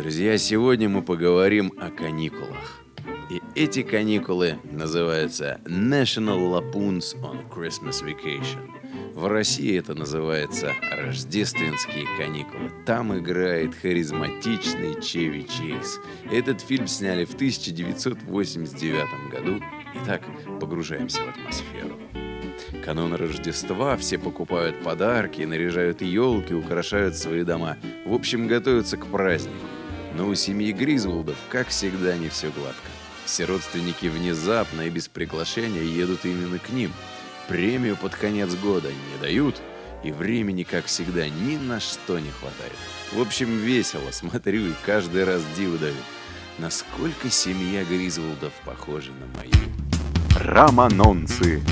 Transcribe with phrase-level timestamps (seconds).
[0.00, 2.84] Друзья, сегодня мы поговорим о каникулах.
[3.30, 8.60] И эти каникулы называются National Lapoons on Christmas Vacation.
[9.14, 12.70] В России это называется рождественские каникулы.
[12.86, 15.98] Там играет харизматичный Чеви Чейз.
[16.30, 19.60] Этот фильм сняли в 1989 году.
[19.96, 20.22] Итак,
[20.60, 21.96] погружаемся в атмосферу.
[22.84, 27.78] Канун Рождества, все покупают подарки, наряжают елки, украшают свои дома.
[28.06, 29.66] В общем, готовятся к празднику.
[30.14, 32.88] Но у семьи Гризволдов, как всегда, не все гладко.
[33.24, 36.92] Все родственники внезапно и без приглашения едут именно к ним.
[37.46, 39.60] Премию под конец года не дают,
[40.02, 42.72] и времени, как всегда, ни на что не хватает.
[43.12, 45.94] В общем, весело, смотрю и каждый раз диву даю.
[46.58, 49.52] Насколько семья Гризволдов похожа на мою.
[50.36, 51.62] Романонцы.